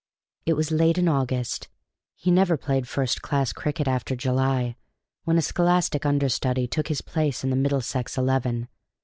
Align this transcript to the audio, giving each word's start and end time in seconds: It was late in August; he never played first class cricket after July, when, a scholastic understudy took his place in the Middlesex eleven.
It 0.47 0.53
was 0.53 0.71
late 0.71 0.97
in 0.97 1.07
August; 1.07 1.69
he 2.15 2.31
never 2.31 2.57
played 2.57 2.87
first 2.87 3.21
class 3.21 3.53
cricket 3.53 3.87
after 3.87 4.15
July, 4.15 4.75
when, 5.25 5.37
a 5.37 5.43
scholastic 5.43 6.07
understudy 6.07 6.65
took 6.65 6.87
his 6.87 7.03
place 7.03 7.43
in 7.43 7.51
the 7.51 7.55
Middlesex 7.55 8.17
eleven. 8.17 8.67